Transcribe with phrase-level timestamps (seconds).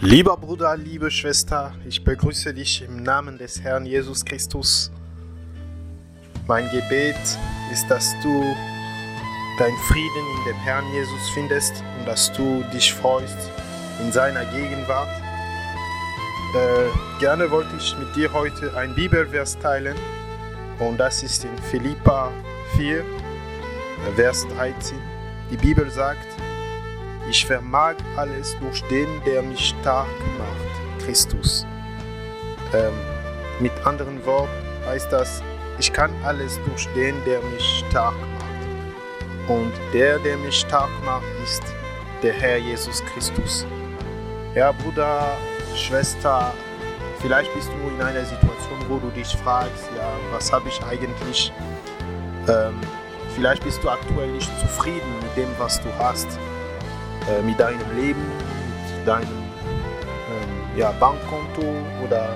[0.00, 4.92] Lieber Bruder, liebe Schwester, ich begrüße dich im Namen des Herrn Jesus Christus.
[6.46, 7.16] Mein Gebet
[7.72, 8.54] ist, dass du
[9.58, 13.50] deinen Frieden in dem Herrn Jesus findest und dass du dich freust
[14.00, 15.20] in seiner Gegenwart.
[16.54, 19.96] Äh, gerne wollte ich mit dir heute ein Bibelvers teilen
[20.78, 22.30] und das ist in Philippa
[22.76, 23.04] 4,
[24.14, 24.96] Vers 13.
[25.50, 26.28] Die Bibel sagt,
[27.28, 31.66] ich vermag alles durch den, der mich stark macht, Christus.
[32.72, 32.92] Ähm,
[33.60, 34.50] mit anderen Worten
[34.86, 35.42] heißt das,
[35.78, 39.48] ich kann alles durch den, der mich stark macht.
[39.48, 41.62] Und der, der mich stark macht, ist
[42.22, 43.66] der Herr Jesus Christus.
[44.54, 45.36] Ja, Bruder,
[45.74, 46.52] Schwester,
[47.20, 51.52] vielleicht bist du in einer Situation, wo du dich fragst, ja, was habe ich eigentlich?
[52.48, 52.80] Ähm,
[53.34, 56.38] vielleicht bist du aktuell nicht zufrieden mit dem, was du hast
[57.28, 58.22] äh, mit deinem Leben,
[58.96, 61.62] mit deinem ähm, ja, Bankkonto
[62.04, 62.28] oder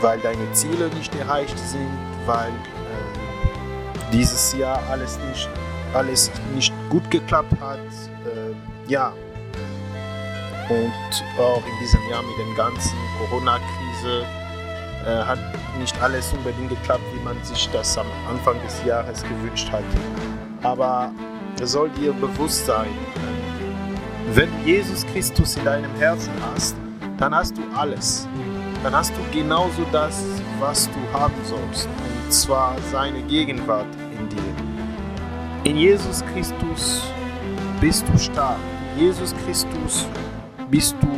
[0.00, 1.90] weil deine Ziele nicht erreicht sind,
[2.26, 5.48] weil ähm, dieses Jahr alles nicht,
[5.92, 7.78] alles nicht gut geklappt hat.
[7.78, 9.12] Äh, ja.
[10.68, 14.24] Und auch in diesem Jahr mit der ganzen Corona-Krise
[15.04, 15.38] äh, hat
[15.78, 19.84] nicht alles unbedingt geklappt, wie man sich das am Anfang des Jahres gewünscht hatte.
[20.62, 21.12] Aber
[21.60, 22.94] es soll dir bewusst sein,
[24.32, 26.76] wenn Jesus Christus in deinem Herzen hast,
[27.18, 28.28] dann hast du alles.
[28.82, 30.22] Dann hast du genauso das,
[30.58, 33.86] was du haben sollst, und zwar seine Gegenwart
[34.18, 34.54] in dir.
[35.64, 37.02] In Jesus Christus
[37.80, 38.56] bist du stark.
[38.96, 40.06] In Jesus Christus
[40.70, 41.08] bist du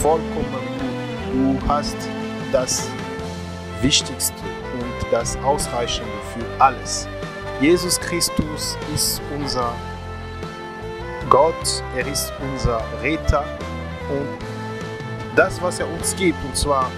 [0.00, 1.60] vollkommen gut.
[1.62, 1.96] Du hast
[2.50, 2.88] das
[3.80, 4.34] Wichtigste
[4.80, 7.06] und das Ausreichende für alles.
[7.60, 9.72] Jesus Christus ist unser
[11.30, 13.44] Gott, er ist unser Retter
[14.10, 14.38] und
[15.36, 16.90] das, was er uns gibt, und zwar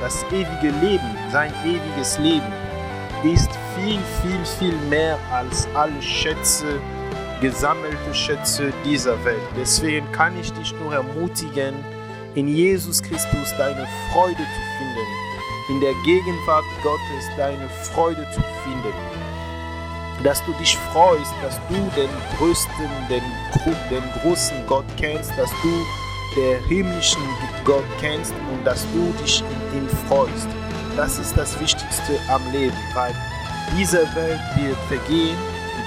[0.00, 2.52] das ewige Leben, sein ewiges Leben,
[3.22, 6.80] ist viel, viel, viel mehr als alle Schätze,
[7.40, 9.40] gesammelte Schätze dieser Welt.
[9.56, 11.74] Deswegen kann ich dich nur ermutigen,
[12.34, 15.06] in Jesus Christus deine Freude zu finden,
[15.70, 19.29] in der Gegenwart Gottes deine Freude zu finden
[20.22, 23.22] dass du dich freust, dass du den größten, den,
[23.90, 25.86] den großen Gott kennst, dass du
[26.36, 27.22] den himmlischen
[27.64, 29.42] Gott kennst und dass du dich
[29.72, 30.48] in ihm freust.
[30.96, 33.14] Das ist das Wichtigste am Leben, weil
[33.76, 35.36] diese Welt wird vergehen.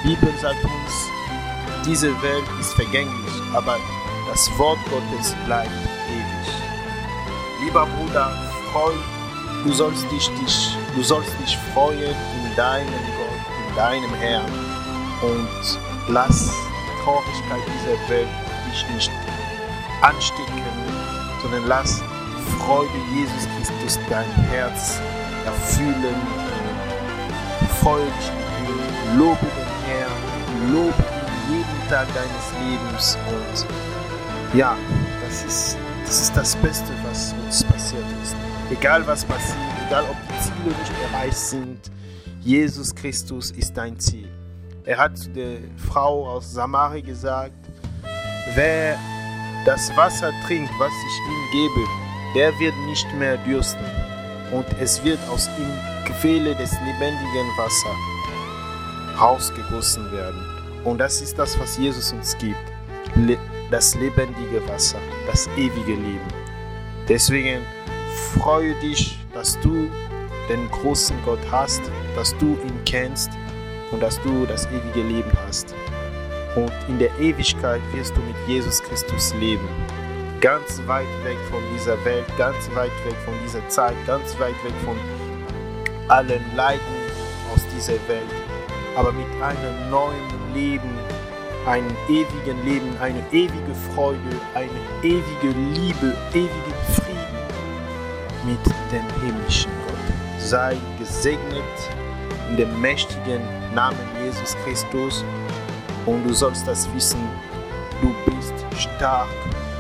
[0.04, 3.78] Die Bibel sagt uns, diese Welt ist vergänglich, aber
[4.30, 5.70] das Wort Gottes bleibt
[6.10, 6.54] ewig.
[7.64, 8.32] Lieber Bruder,
[8.72, 8.94] freu,
[9.64, 14.52] du sollst dich, dich, du sollst dich freuen in deinem Gott deinem Herrn
[15.22, 15.80] und
[16.10, 18.28] lass die Traurigkeit dieser Welt
[18.70, 19.12] dich nicht
[20.02, 20.62] anstecken,
[21.42, 25.00] sondern lass die Freude Jesus Christus dein Herz
[25.46, 26.16] erfüllen.
[27.84, 28.00] Mit
[28.70, 31.04] ihm, lobe den Herrn, lobe
[31.50, 34.78] ihn jeden Tag deines Lebens und ja,
[35.26, 38.36] das ist, das ist das Beste, was uns passiert ist.
[38.72, 41.92] Egal was passiert, egal ob die Ziele nicht erreicht sind,
[42.46, 44.28] Jesus Christus ist dein Ziel.
[44.86, 47.56] Er hat zu der Frau aus Samari gesagt,
[48.54, 49.00] wer
[49.66, 51.88] das Wasser trinkt, was ich ihm gebe,
[52.36, 53.86] der wird nicht mehr dürsten
[54.52, 55.72] und es wird aus ihm
[56.20, 57.98] Quelle des lebendigen Wassers
[59.18, 60.42] rausgegossen werden.
[60.84, 62.58] Und das ist das, was Jesus uns gibt.
[63.72, 66.28] Das lebendige Wasser, das ewige Leben.
[67.08, 67.62] Deswegen
[68.34, 69.90] freue dich, dass du
[70.50, 71.82] den großen Gott hast,
[72.16, 73.32] dass du ihn kennst
[73.92, 75.74] und dass du das ewige Leben hast.
[76.56, 79.68] Und in der Ewigkeit wirst du mit Jesus Christus leben.
[80.42, 84.74] Ganz weit weg von dieser Welt, ganz weit weg von dieser Zeit, ganz weit weg
[84.84, 84.98] von
[86.10, 86.82] allen Leiden
[87.54, 88.30] aus dieser Welt.
[88.96, 90.92] Aber mit einem neuen Leben,
[91.66, 94.20] einem ewigen Leben, eine ewige Freude,
[94.54, 94.70] eine
[95.02, 97.34] ewige Liebe, ewigen Frieden
[98.46, 99.83] mit dem himmlischen
[100.44, 101.64] sei gesegnet
[102.50, 103.42] in dem mächtigen
[103.74, 105.24] Namen Jesus Christus
[106.06, 107.22] und du sollst das wissen,
[108.02, 109.30] du bist stark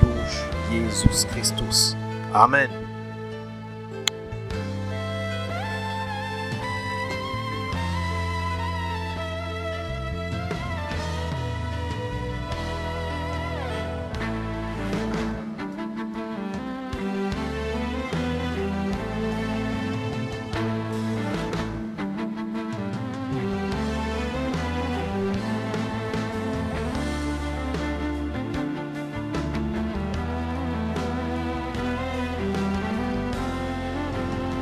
[0.02, 1.96] durch Jesus Christus.
[2.32, 2.83] Amen.